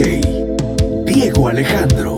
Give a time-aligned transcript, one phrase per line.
[0.00, 2.17] Diego Alejandro.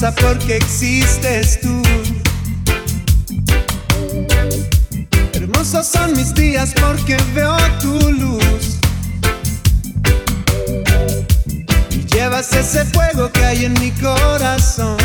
[0.00, 1.82] porque existes tú.
[5.34, 8.78] Hermosos son mis días porque veo tu luz.
[11.90, 14.96] Y llevas ese fuego que hay en mi corazón.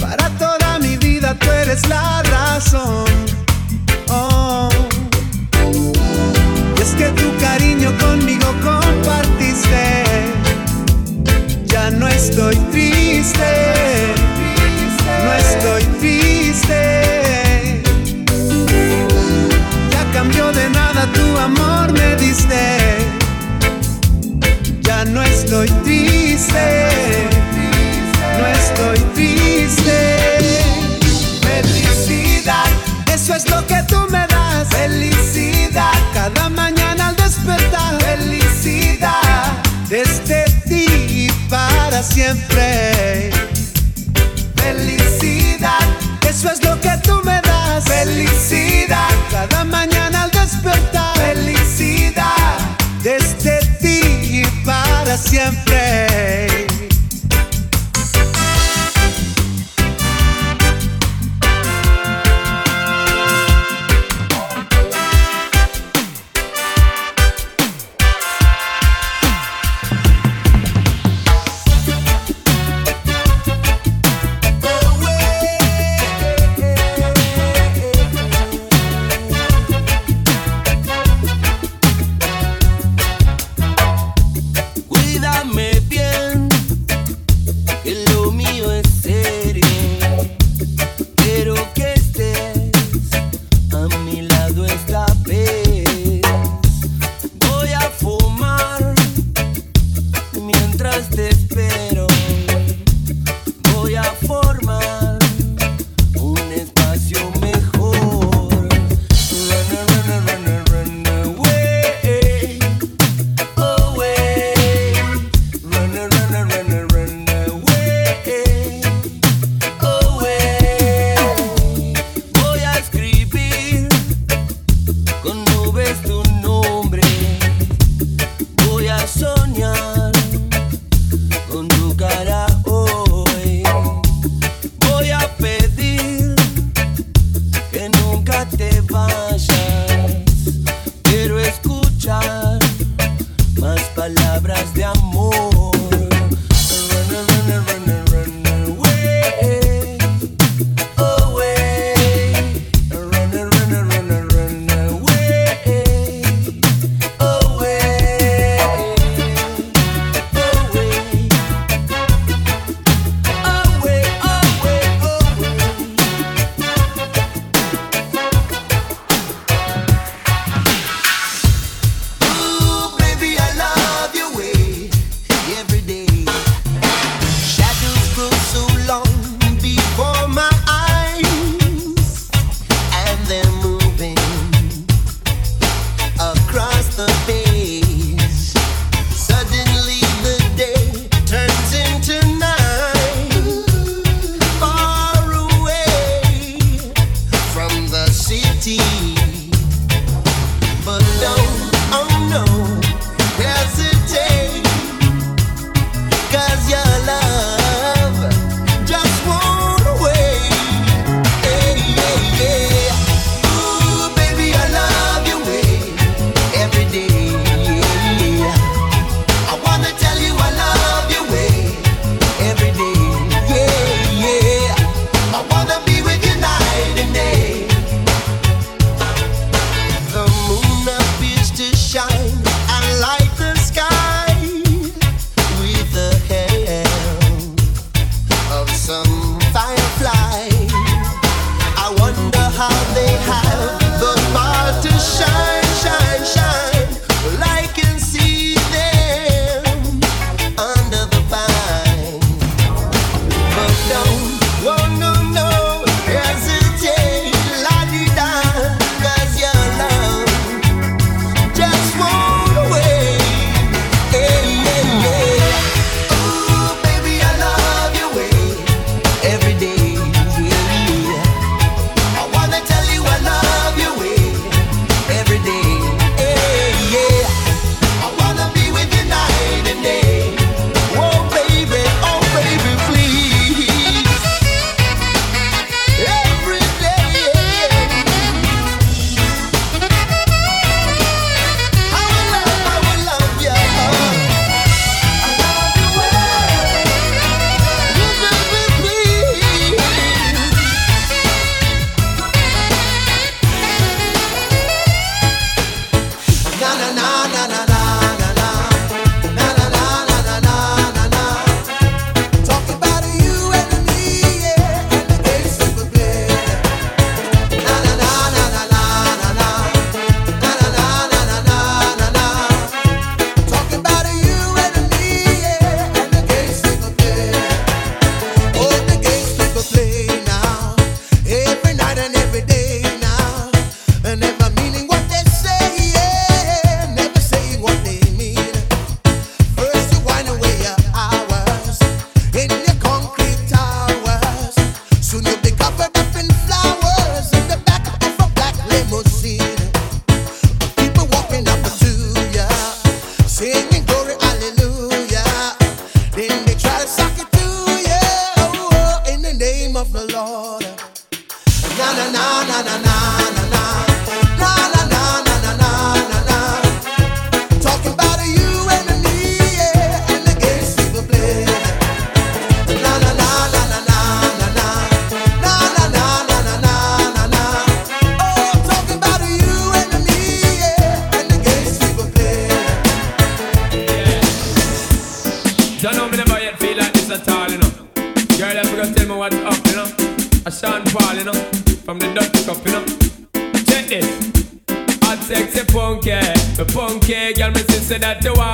[0.00, 3.11] Para toda mi vida tú eres la razón.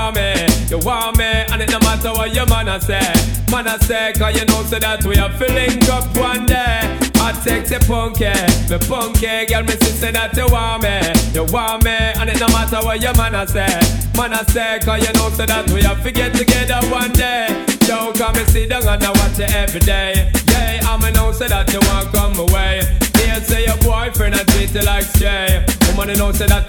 [0.09, 3.13] want me, you want me, and it no matter what your man a say.
[3.51, 6.99] Man a say, cause you know so that we are filling up one day.
[7.21, 8.33] I take the punky,
[8.71, 10.97] me punky, girl, me sister that you want me,
[11.35, 13.69] you want me, and it no matter what your man I say.
[14.17, 17.67] Man I say, cause you know so that we have to get together one day.
[17.81, 20.31] Don't come and sit down and I watch you every day.
[20.49, 22.81] Yeah, I'm an know so that you want come away
[23.29, 24.67] never met me.
[24.67, 25.65] You like Jay.
[25.89, 26.69] Woman, you know, say that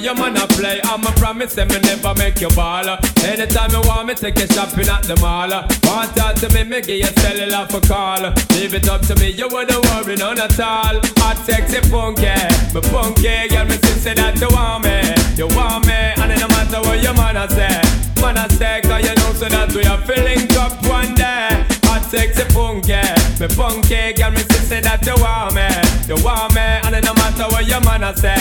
[0.00, 0.80] you're gonna play.
[0.84, 2.88] I'ma promise that I'll never make you ball.
[3.24, 5.50] Anytime you want me, take you shopping at the mall.
[5.84, 8.22] Want talk to me, me give you cellular for call.
[8.56, 11.00] Leave it up to me, you wouldn't worry none at all.
[11.20, 12.32] I sexy funky,
[12.74, 14.96] me funky, girl, me say that you want me,
[15.36, 17.80] you want me, and it no matter what your man I say,
[18.20, 21.64] man I say, cause you know so that we are feeling up one day.
[21.84, 22.96] Hot sexy funky,
[23.40, 25.66] me funky, girl, me say that you want me,
[26.06, 28.36] you want me, and it no matter what your man I say.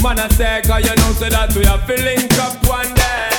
[0.00, 3.34] Man, I say, cause you know, so that we are feeling up one day.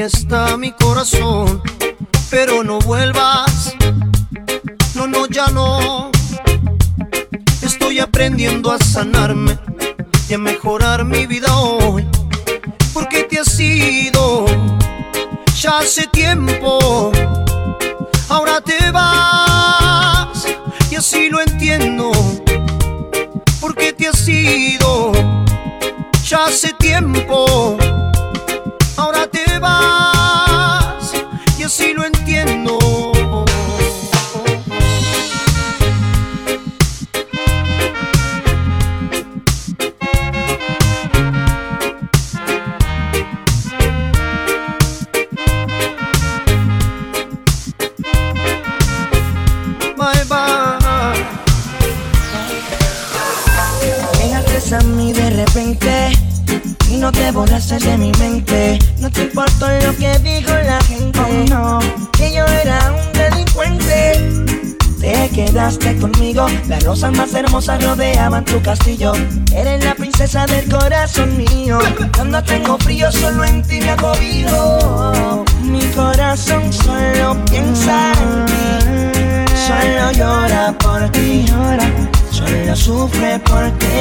[0.00, 1.33] Está mi corazón.
[68.54, 69.12] Tu castillo.
[69.52, 71.78] Eres la princesa del corazón mío.
[72.14, 75.44] Cuando tengo frío, solo en ti me acobijo.
[75.62, 81.46] Mi corazón solo piensa en ti, solo llora por ti,
[82.30, 83.96] solo sufre por ti.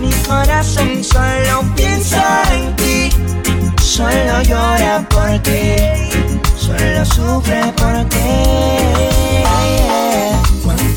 [0.00, 3.10] Mi corazón solo piensa en ti,
[3.80, 5.76] solo llora por ti,
[6.56, 9.17] solo sufre por ti.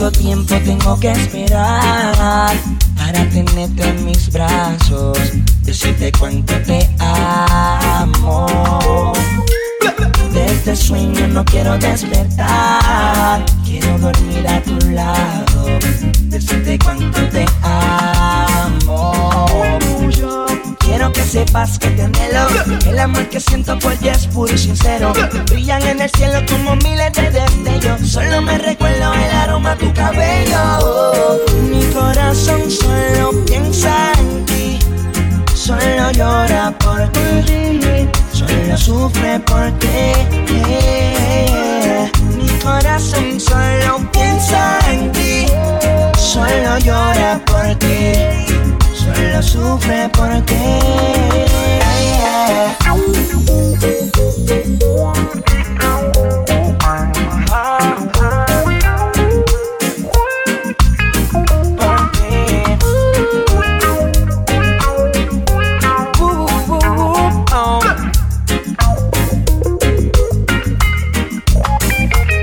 [0.02, 2.56] ¿Cuánto tiempo tengo que esperar
[2.98, 5.16] para tenerte en mis brazos?
[5.62, 9.14] Decirte cuánto te amo.
[10.34, 15.66] De este sueño no quiero despertar, quiero dormir a tu lado,
[16.30, 17.61] decirte cuánto te amo.
[21.32, 22.46] Sepas que te anhelo.
[22.86, 25.14] El amor que siento por ti es puro y sincero.
[25.50, 28.02] Brillan en el cielo como miles de destellos.
[28.02, 31.40] Solo me recuerdo el aroma de tu cabello.
[31.70, 34.80] Mi corazón solo piensa en ti.
[35.54, 38.10] Solo llora por ti.
[38.34, 40.12] Solo sufre por ti.
[42.36, 45.46] Mi corazón solo piensa en ti.
[46.18, 48.51] Solo llora por ti
[49.02, 50.56] solo sufre por ti.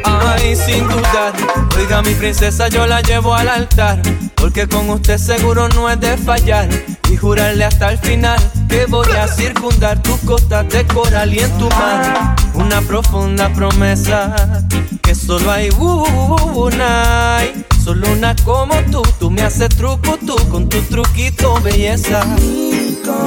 [0.05, 1.33] Ay, sin dudar,
[1.77, 4.01] oiga mi princesa, yo la llevo al altar
[4.41, 6.69] porque con usted seguro no es de fallar
[7.11, 11.59] Y jurarle hasta el final Que voy a circundar tus costas de coral y en
[11.59, 12.37] tu mar.
[12.55, 14.65] Una profunda promesa
[15.03, 17.41] Que solo hay una
[17.83, 19.03] Solo una como tú.
[19.19, 22.25] Tú me haces truco tú Con tu truquito belleza.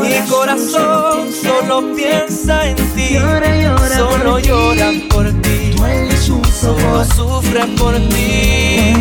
[0.02, 3.18] Mi corazón solo piensa en ti,
[3.98, 5.74] solo llora por ti,
[6.62, 8.94] solo sufre por ti.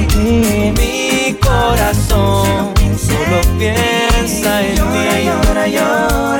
[0.78, 6.39] Mi corazón solo piensa en ti, llora, llora, llora,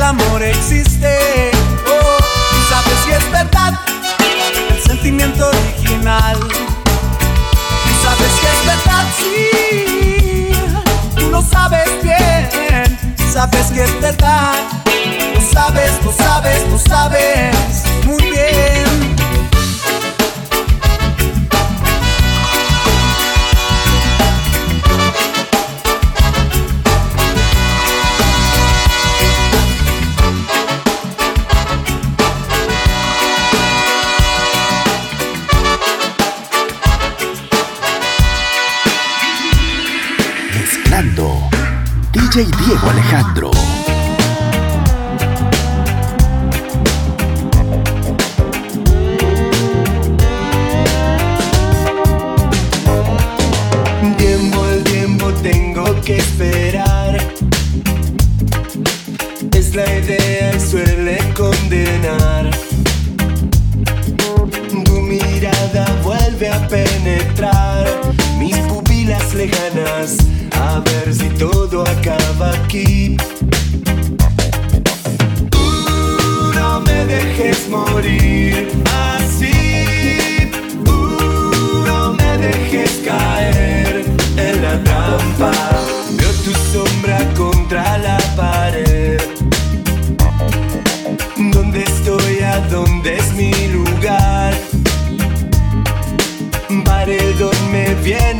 [0.00, 1.50] el amor existe.
[1.86, 3.78] Oh, tú sabes que es verdad,
[4.70, 6.38] el sentimiento original.
[6.40, 10.52] Tú sabes que es verdad, sí.
[11.16, 12.98] Tú lo sabes bien,
[13.30, 14.54] sabes que es verdad.
[15.34, 17.54] Tú sabes, tú sabes, tú sabes
[18.06, 18.89] muy bien.
[42.32, 43.50] DJ Diego Alejandro.
[54.16, 57.18] Tiempo al tiempo tengo que esperar.
[59.52, 62.48] Es la idea y suele condenar.
[64.84, 66.89] Tu mirada vuelve a pupilas
[69.40, 70.18] lejanas
[70.52, 73.16] a ver si todo acaba aquí.
[75.50, 78.68] Tú no me dejes morir
[79.14, 80.50] así.
[80.84, 83.29] Tú no me dejes caer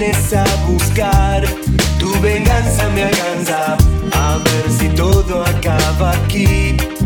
[0.01, 1.45] vienes a buscar
[1.99, 3.77] tu venganza me alcanza
[4.13, 7.00] a ver si todo acaba aquí.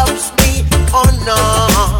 [0.00, 1.99] Helps me or not.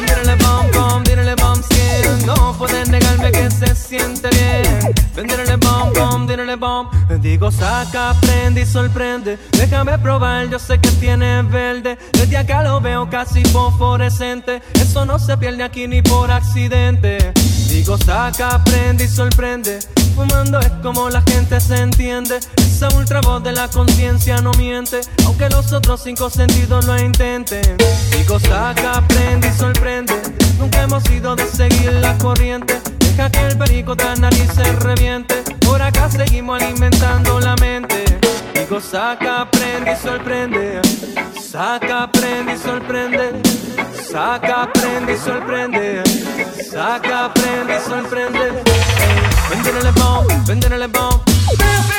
[0.00, 4.94] Venderle bom bom, dírele bom 100 No puedes negarme que se siente bien.
[5.14, 6.88] Venderle bom bom, dírele bom
[7.20, 9.38] Digo saca, prende y sorprende.
[9.52, 11.98] Déjame probar, yo sé que tiene verde.
[12.12, 14.62] Desde acá lo veo casi fosforescente.
[14.74, 17.32] Eso no se pierde aquí ni por accidente.
[17.68, 19.80] Digo saca, prende y sorprende
[20.20, 22.40] fumando es como la gente se entiende.
[22.56, 27.76] Esa ultra voz de la conciencia no miente, aunque los otros cinco sentidos lo intenten.
[28.16, 30.14] Digo, saca, aprende y sorprende.
[30.58, 32.80] Nunca hemos ido de seguir la corriente.
[32.98, 35.42] Deja que el perico de la nariz se reviente.
[35.60, 38.04] Por acá seguimos alimentando la mente.
[38.54, 40.80] Digo, saca, aprende y sorprende.
[41.40, 43.42] Saca, aprende y sorprende.
[44.10, 46.02] Saca, aprende y sorprende.
[46.70, 49.29] Saca, aprende y sorprende.
[49.50, 51.20] Venderle bom, venderle bom.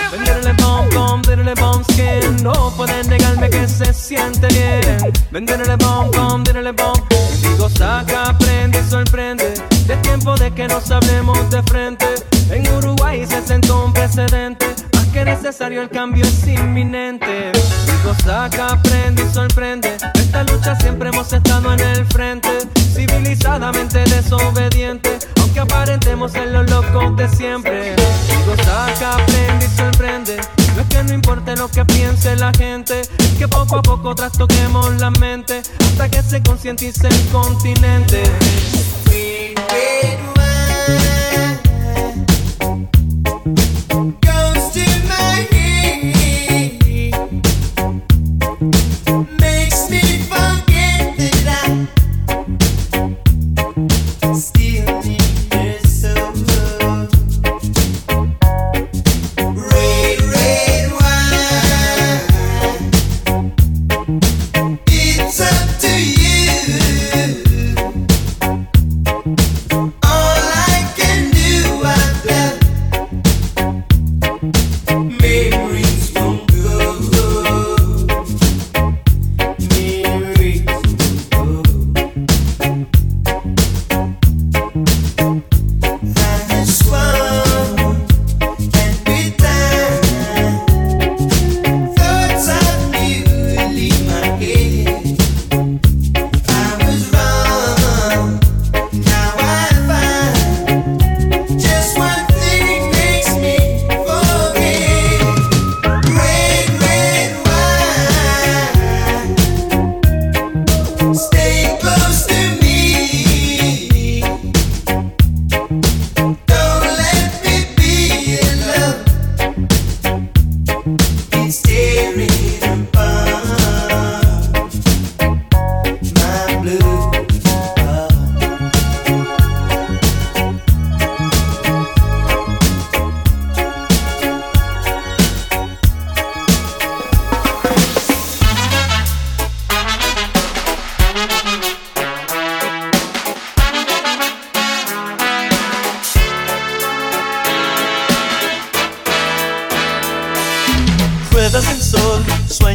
[0.10, 2.42] Venderle bom, bom, venderle bom skin.
[2.42, 5.12] No pueden negarme que se siente bien.
[5.32, 6.94] Venderle bom, bom, venderle bom.
[7.42, 9.54] Digo, saca, prende, sorprende.
[9.86, 12.06] De tiempo de que nos hablemos de frente.
[12.50, 14.68] En Uruguay se sentó un precedente.
[14.94, 17.52] Más que necesario, el cambio es inminente.
[17.86, 19.98] Digo, saca, prende y sorprende.
[20.14, 22.50] Esta lucha siempre hemos estado en el frente.
[22.96, 25.20] Civilizadamente desobediente
[25.52, 27.96] aunque aparentemos ser los locos de siempre.
[27.96, 30.38] Digo, saca, aprende y sorprende.
[30.76, 33.02] No es que no importe lo que piense la gente,
[33.38, 38.24] que poco a poco trastoquemos la mente hasta que se concientice el continente.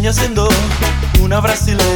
[0.06, 0.48] yaciendo
[1.20, 1.95] una brasileña.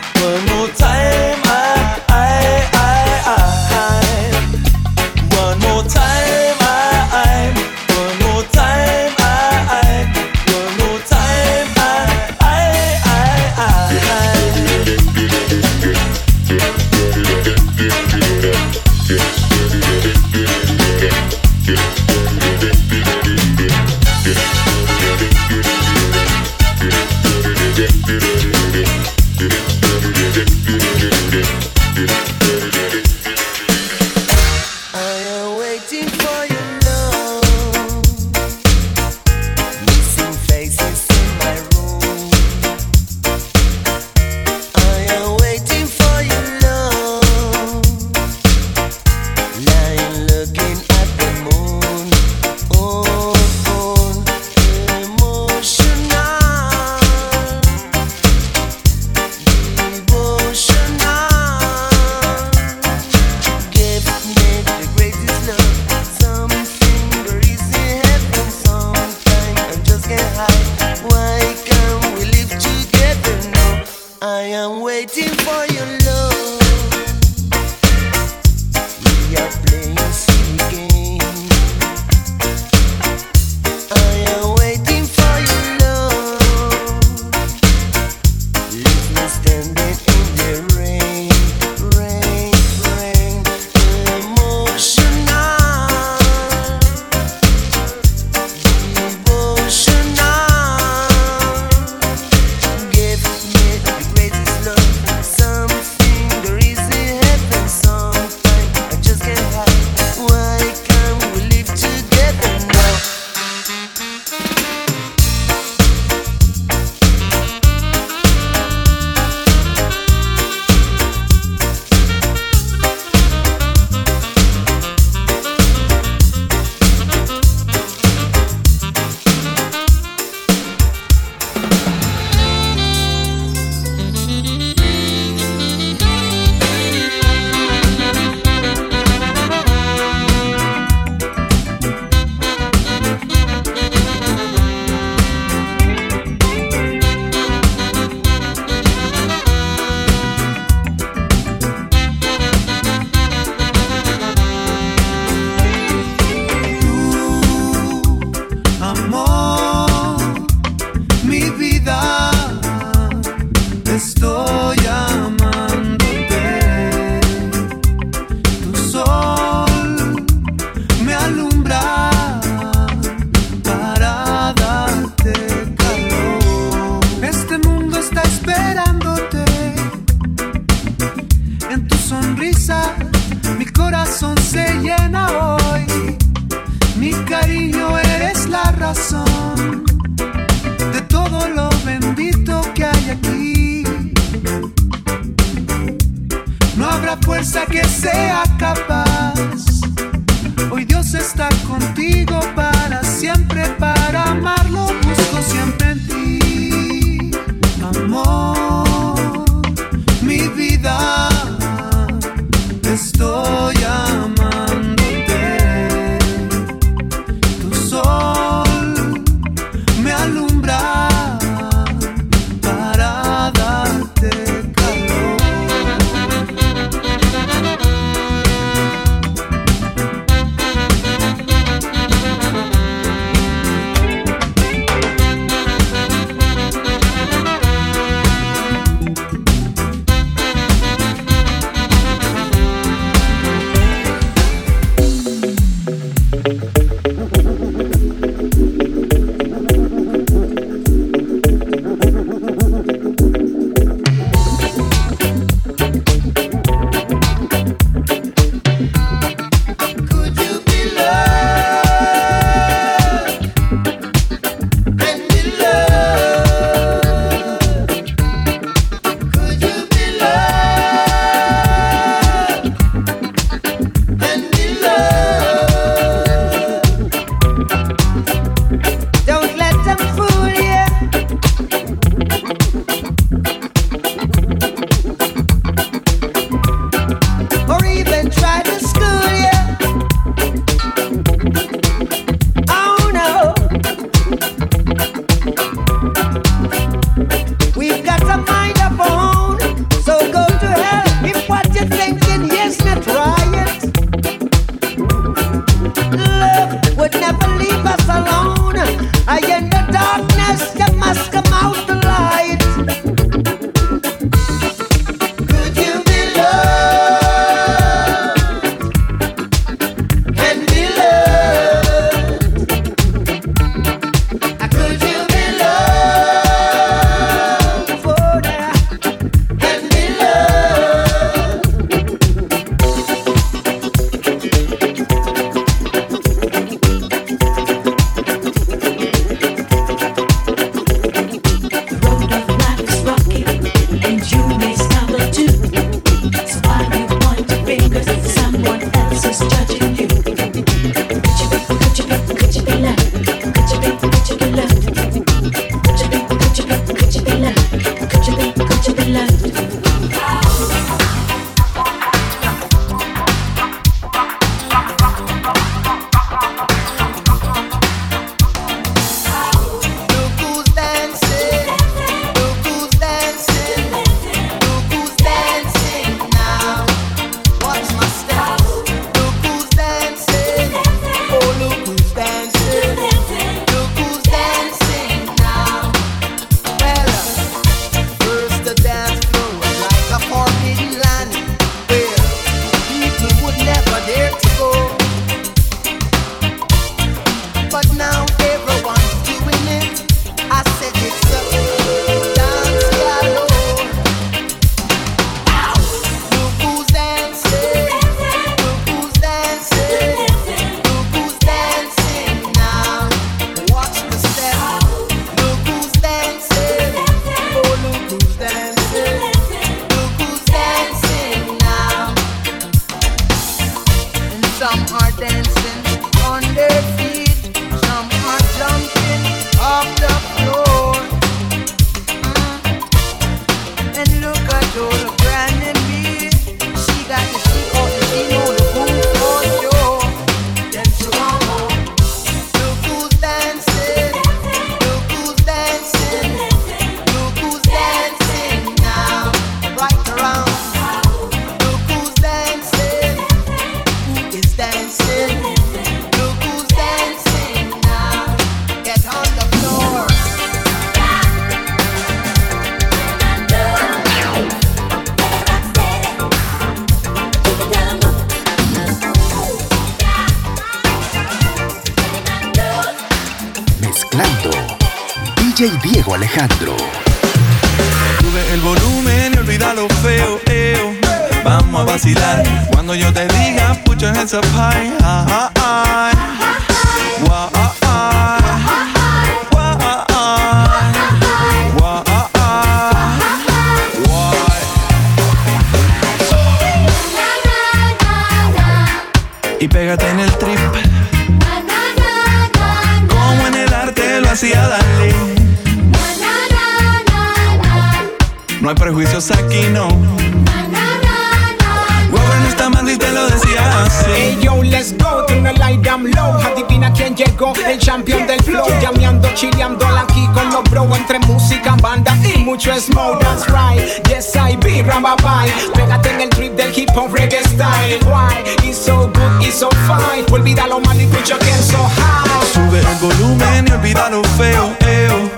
[517.59, 518.67] el champion del flow.
[518.81, 520.87] Llameando, chileando aquí con los bro.
[520.95, 523.19] Entre música, banda y mucho smoke.
[523.19, 525.51] That's right, yes I be Rambabai.
[525.73, 527.99] Pégate en el trip del hip hop reggae style.
[528.05, 528.43] Why?
[528.63, 530.25] It's so good, it's so fine.
[530.31, 532.47] Olvida lo mal y escucha que so high.
[532.53, 535.29] Sube el volumen y olvida lo feo, eo.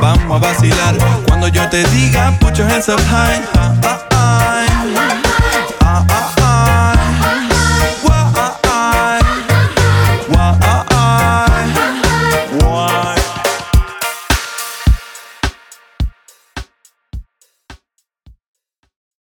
[0.00, 0.96] Vamos a vacilar
[1.28, 3.40] cuando yo te diga, put your hands up high.
[3.54, 4.01] Ah,